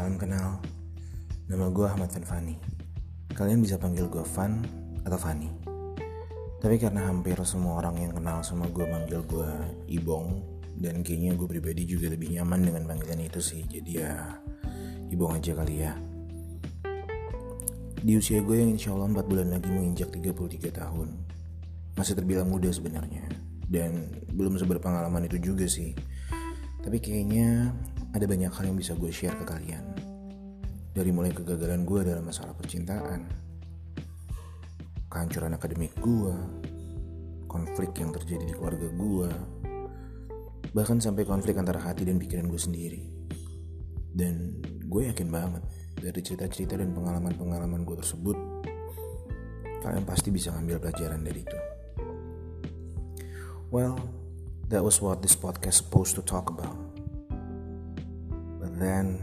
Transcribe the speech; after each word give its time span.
Salam 0.00 0.16
kenal, 0.16 0.56
nama 1.44 1.68
gue 1.68 1.84
Ahmad 1.84 2.08
Fanfani. 2.08 2.56
Kalian 3.36 3.60
bisa 3.60 3.76
panggil 3.76 4.08
gue 4.08 4.24
Fan 4.24 4.64
atau 5.04 5.20
Fani. 5.20 5.52
Tapi 6.56 6.80
karena 6.80 7.04
hampir 7.04 7.36
semua 7.44 7.84
orang 7.84 8.08
yang 8.08 8.16
kenal 8.16 8.40
sama 8.40 8.64
gue 8.72 8.80
manggil 8.88 9.20
gue 9.28 9.50
Ibong 10.00 10.40
dan 10.80 11.04
kayaknya 11.04 11.36
gue 11.36 11.44
pribadi 11.44 11.84
juga 11.84 12.08
lebih 12.08 12.32
nyaman 12.32 12.64
dengan 12.64 12.88
panggilan 12.88 13.28
itu 13.28 13.44
sih. 13.44 13.68
Jadi 13.68 14.00
ya 14.00 14.40
Ibong 15.12 15.36
aja 15.36 15.52
kali 15.52 15.84
ya. 15.84 15.92
Di 18.00 18.16
usia 18.16 18.40
gue 18.40 18.56
yang 18.56 18.72
insya 18.72 18.96
Allah 18.96 19.20
4 19.20 19.20
bulan 19.28 19.52
lagi 19.52 19.68
menginjak 19.68 20.16
33 20.16 20.80
tahun 20.80 21.12
Masih 22.00 22.16
terbilang 22.16 22.48
muda 22.48 22.72
sebenarnya 22.72 23.28
Dan 23.68 24.16
belum 24.32 24.56
seberpengalaman 24.56 25.28
itu 25.28 25.52
juga 25.52 25.68
sih 25.68 25.92
Tapi 26.80 26.96
kayaknya 26.96 27.76
ada 28.16 28.24
banyak 28.26 28.50
hal 28.50 28.64
yang 28.72 28.78
bisa 28.78 28.96
gue 28.96 29.12
share 29.12 29.36
ke 29.36 29.44
kalian. 29.44 29.84
Dari 30.90 31.10
mulai 31.14 31.30
kegagalan 31.30 31.86
gue 31.86 32.00
dalam 32.02 32.26
masalah 32.26 32.56
percintaan, 32.56 33.30
kehancuran 35.06 35.54
akademik 35.54 35.94
gue, 36.02 36.34
konflik 37.46 37.94
yang 38.00 38.10
terjadi 38.10 38.42
di 38.42 38.54
keluarga 38.56 38.88
gue, 38.90 39.30
bahkan 40.74 40.98
sampai 40.98 41.22
konflik 41.26 41.58
antara 41.58 41.78
hati 41.78 42.02
dan 42.02 42.18
pikiran 42.18 42.50
gue 42.50 42.58
sendiri. 42.58 43.02
Dan 44.10 44.58
gue 44.90 45.06
yakin 45.06 45.30
banget 45.30 45.62
dari 45.94 46.20
cerita-cerita 46.24 46.74
dan 46.74 46.90
pengalaman-pengalaman 46.90 47.86
gue 47.86 47.96
tersebut, 48.02 48.38
kalian 49.86 50.02
pasti 50.02 50.34
bisa 50.34 50.50
ngambil 50.50 50.82
pelajaran 50.82 51.22
dari 51.22 51.46
itu. 51.46 51.58
Well, 53.70 53.94
that 54.70 54.86
was 54.86 55.02
what 55.02 55.18
this 55.18 55.34
podcast 55.34 55.82
supposed 55.82 56.14
to 56.14 56.22
talk 56.22 56.48
about. 56.48 56.78
Then, 58.80 59.20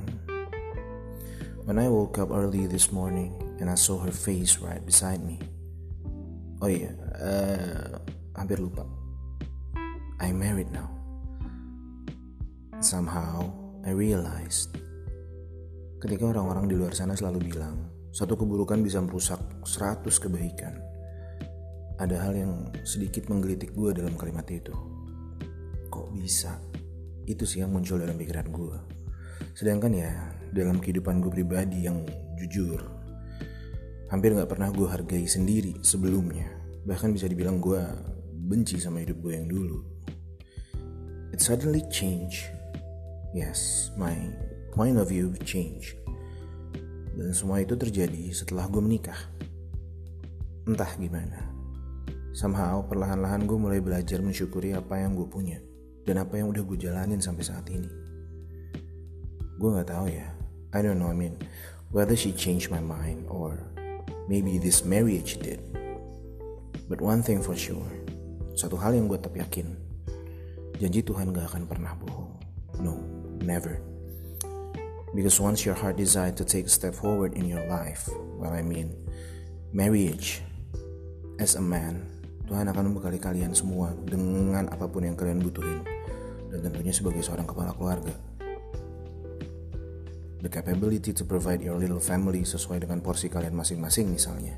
when 1.66 1.81
I 1.81 1.89
woke 1.89 2.22
up 2.22 2.30
early 2.30 2.69
this 2.69 2.94
morning 2.94 3.33
and 3.57 3.73
I 3.73 3.75
saw 3.80 3.97
her 4.05 4.13
face 4.13 4.61
right 4.61 4.85
beside 4.85 5.25
me. 5.25 5.41
Oh 6.61 6.69
iya, 6.69 6.94
uh, 7.17 7.97
hampir 8.38 8.61
lupa. 8.61 8.85
I'm 10.22 10.38
married 10.38 10.69
now. 10.69 10.94
Somehow, 12.85 13.50
I 13.81 13.97
realized 13.97 14.77
ketika 15.97 16.29
orang-orang 16.29 16.69
di 16.69 16.77
luar 16.77 16.94
sana 16.94 17.17
selalu 17.17 17.50
bilang 17.50 17.81
satu 18.13 18.38
keburukan 18.38 18.77
bisa 18.85 19.02
merusak 19.02 19.41
100 19.66 20.05
kebaikan. 20.05 20.77
Ada 21.97 22.29
hal 22.29 22.33
yang 22.38 22.53
sedikit 22.85 23.25
menggelitik 23.25 23.73
gue 23.73 23.89
dalam 23.89 24.13
kalimat 24.13 24.45
itu. 24.53 24.97
Kok 25.98 26.14
bisa? 26.14 26.62
Itu 27.26 27.50
sih 27.50 27.66
yang 27.66 27.73
muncul 27.73 27.98
dalam 27.98 28.22
pikiran 28.22 28.53
gue. 28.53 28.78
Sedangkan 29.58 29.98
ya 29.98 30.14
dalam 30.53 30.78
kehidupan 30.78 31.26
gue 31.26 31.34
pribadi 31.34 31.90
yang 31.90 32.06
jujur 32.38 32.78
Hampir 34.08 34.31
gak 34.31 34.48
pernah 34.48 34.72
gue 34.72 34.88
hargai 34.88 35.25
sendiri 35.28 35.84
sebelumnya. 35.84 36.48
Bahkan 36.88 37.12
bisa 37.12 37.28
dibilang 37.28 37.59
gue 37.59 37.81
benci 38.48 38.80
sama 38.80 39.03
hidup 39.03 39.20
gue 39.20 39.34
yang 39.36 39.52
dulu. 39.52 39.84
It 41.36 41.44
suddenly 41.44 41.84
change. 41.92 42.48
Yes, 43.36 43.92
my 44.00 44.16
point 44.72 44.95
of 44.95 45.12
view 45.12 45.36
change. 45.44 46.00
Dan 47.20 47.36
semua 47.36 47.59
itu 47.59 47.75
terjadi 47.75 48.31
setelah 48.31 48.72
gue 48.72 48.80
menikah. 48.80 49.20
Entah 50.64 50.94
gimana. 50.95 51.44
Somehow 52.31 52.88
perlahan-lahan 52.88 53.44
gue 53.44 53.59
mulai 53.59 53.84
belajar 53.84 54.23
mensyukuri 54.23 54.72
apa 54.72 55.03
yang 55.03 55.20
gue 55.20 55.28
punya 55.28 55.59
Dan 56.08 56.23
apa 56.23 56.39
yang 56.39 56.55
udah 56.55 56.63
gue 56.63 56.80
jalanin 56.80 57.19
sampai 57.19 57.44
saat 57.44 57.67
ini. 57.67 57.91
Gue 59.59 59.69
nggak 59.75 59.91
tahu 59.91 60.08
ya. 60.08 60.31
I 60.72 60.80
don't 60.80 61.03
know 61.03 61.11
I 61.11 61.17
mean 61.19 61.36
whether 61.91 62.16
she 62.16 62.31
changed 62.31 62.72
my 62.72 62.79
mind 62.79 63.28
or 63.28 63.59
maybe 64.31 64.56
this 64.56 64.88
marriage 64.88 65.44
did. 65.44 65.59
But 66.88 67.03
one 67.03 67.19
thing 67.19 67.44
for 67.44 67.59
sure 67.59 67.91
satu 68.56 68.79
hal 68.79 68.95
yang 68.95 69.12
gue 69.12 69.19
tetap 69.19 69.35
yakin 69.35 69.75
janji 70.81 71.03
Tuhan 71.03 71.35
gak 71.35 71.51
akan 71.51 71.68
pernah 71.68 71.94
bohong. 72.00 72.31
No 72.79 72.95
never. 73.44 73.84
Because 75.12 75.39
once 75.44 75.68
your 75.68 75.75
heart 75.75 76.00
decide 76.00 76.38
to 76.38 76.45
take 76.45 76.68
a 76.68 76.74
step 76.74 76.95
forward 76.95 77.35
in 77.35 77.47
your 77.50 77.63
life 77.68 78.07
well 78.39 78.56
I 78.56 78.63
mean 78.63 78.95
marriage 79.75 80.39
as 81.44 81.59
a 81.59 81.63
man 81.63 82.07
Tuhan 82.47 82.72
akan 82.72 82.95
membekali 82.95 83.19
kalian 83.19 83.51
semua 83.51 83.91
dengan 84.07 84.72
apa 84.72 84.88
pun 84.88 85.03
yang 85.03 85.19
kalian 85.19 85.44
butuhin 85.44 85.84
dan 86.52 86.59
tentunya 86.63 86.94
sebagai 86.96 87.22
seorang 87.24 87.47
kepala 87.47 87.75
keluarga. 87.75 88.16
The 90.38 90.50
capability 90.53 91.12
to 91.18 91.25
provide 91.25 91.66
your 91.66 91.81
little 91.81 92.00
family 92.00 92.46
sesuai 92.46 92.85
dengan 92.85 93.02
porsi 93.02 93.28
kalian 93.28 93.58
masing-masing 93.58 94.13
misalnya. 94.13 94.53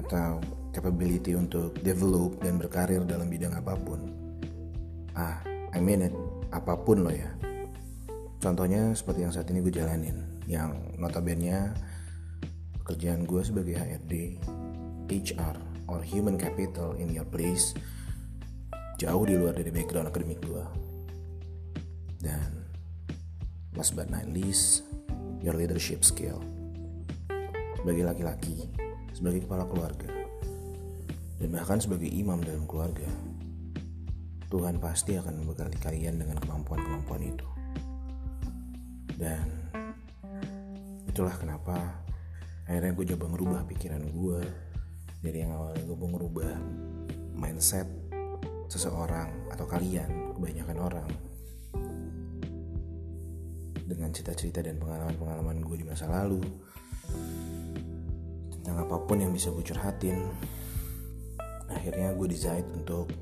Atau 0.00 0.40
capability 0.72 1.36
untuk 1.36 1.76
develop 1.84 2.40
dan 2.40 2.56
berkarir 2.56 3.04
dalam 3.04 3.28
bidang 3.28 3.52
apa 3.52 3.76
pun. 3.76 4.00
Ah 5.12 5.44
I 5.72 5.78
mean 5.80 6.08
it 6.08 6.14
apa 6.50 6.76
pun 6.80 7.04
loh 7.04 7.12
ya. 7.12 7.28
Contohnya 8.42 8.90
seperti 8.96 9.22
yang 9.22 9.32
saat 9.32 9.46
ini 9.52 9.62
gue 9.62 9.70
jalanin 9.70 10.18
yang 10.50 10.74
notabene 10.98 11.70
pekerjaan 12.82 13.22
gue 13.22 13.42
sebagai 13.46 13.78
HRD 13.78 14.42
HR 15.06 15.56
or 15.86 16.02
human 16.02 16.34
capital 16.34 16.98
in 16.98 17.14
your 17.14 17.28
place 17.28 17.76
jauh 19.02 19.26
di 19.26 19.34
luar 19.34 19.58
dari 19.58 19.74
background 19.74 20.06
akademik 20.06 20.38
gue 20.46 20.64
dan 22.22 22.62
Last 23.72 23.96
but 23.96 24.12
not 24.12 24.28
least, 24.28 24.84
your 25.40 25.56
leadership 25.56 26.04
skill. 26.04 26.44
Sebagai 27.80 28.04
laki-laki, 28.04 28.68
sebagai 29.16 29.48
kepala 29.48 29.64
keluarga, 29.64 30.12
dan 31.40 31.48
bahkan 31.48 31.80
sebagai 31.80 32.04
imam 32.04 32.36
dalam 32.44 32.68
keluarga, 32.68 33.08
Tuhan 34.52 34.76
pasti 34.76 35.16
akan 35.16 35.40
membekali 35.40 35.80
kalian 35.80 36.20
dengan 36.20 36.36
kemampuan-kemampuan 36.36 37.22
itu. 37.24 37.48
Dan 39.16 39.72
itulah 41.08 41.32
kenapa 41.40 41.96
akhirnya 42.68 42.92
gue 42.92 43.06
coba 43.16 43.24
ngerubah 43.32 43.60
pikiran 43.72 44.04
gue 44.04 44.40
dari 45.24 45.48
yang 45.48 45.56
awalnya 45.56 45.80
gue 45.80 45.96
mau 45.96 46.12
ngerubah 46.12 46.52
mindset 47.40 47.88
seseorang 48.72 49.52
atau 49.52 49.68
kalian, 49.68 50.32
kebanyakan 50.32 50.78
orang. 50.80 51.10
Dengan 53.84 54.08
cerita-cerita 54.08 54.64
dan 54.64 54.80
pengalaman-pengalaman 54.80 55.60
gue 55.60 55.76
di 55.76 55.84
masa 55.84 56.08
lalu 56.08 56.40
tentang 58.56 58.88
apa 58.88 58.96
pun 59.04 59.20
yang 59.20 59.36
bisa 59.36 59.52
gue 59.52 59.60
curhatin 59.60 60.32
akhirnya 61.68 62.16
gue 62.16 62.24
decide 62.30 62.64
untuk 62.72 63.12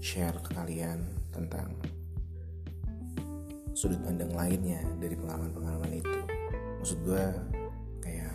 share 0.00 0.40
ke 0.40 0.56
kalian 0.56 1.04
tentang 1.36 1.76
sudut 3.76 4.00
pandang 4.00 4.32
lainnya 4.32 4.80
dari 4.96 5.12
pengalaman-pengalaman 5.20 6.00
itu. 6.00 6.18
Maksud 6.80 6.98
gue 7.04 7.24
kayak 8.00 8.32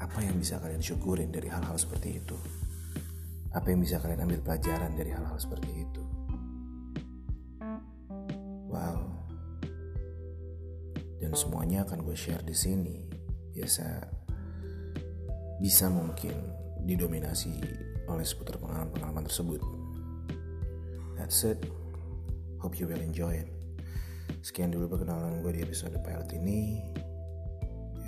apa 0.00 0.18
yang 0.24 0.40
bisa 0.40 0.56
kalian 0.56 0.80
syukurin 0.80 1.28
dari 1.28 1.52
hal-hal 1.52 1.76
seperti 1.76 2.16
itu 2.16 2.61
apa 3.52 3.66
yang 3.68 3.80
bisa 3.84 4.00
kalian 4.00 4.24
ambil 4.24 4.40
pelajaran 4.40 4.96
dari 4.96 5.12
hal-hal 5.12 5.36
seperti 5.36 5.84
itu 5.84 6.02
dan 11.32 11.40
semuanya 11.40 11.88
akan 11.88 12.04
gue 12.04 12.12
share 12.12 12.44
di 12.44 12.52
sini 12.52 13.08
biasa 13.56 14.04
bisa 15.64 15.88
mungkin 15.88 16.36
didominasi 16.84 17.56
oleh 18.04 18.20
seputar 18.20 18.60
pengalaman-pengalaman 18.60 19.24
tersebut. 19.24 19.64
That's 21.16 21.40
it. 21.48 21.64
Hope 22.60 22.76
you 22.76 22.84
will 22.84 23.00
enjoy 23.00 23.40
it. 23.40 23.48
Sekian 24.44 24.76
dulu 24.76 24.92
perkenalan 24.92 25.40
gue 25.40 25.56
di 25.56 25.64
episode 25.64 25.96
pilot 26.04 26.28
ini. 26.36 26.84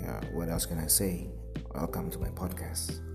Ya, 0.05 0.21
what 0.37 0.45
else 0.45 0.69
can 0.69 0.77
I 0.77 0.85
say? 0.85 1.25
Welcome 1.73 2.13
to 2.13 2.21
my 2.21 2.29
podcast. 2.29 3.14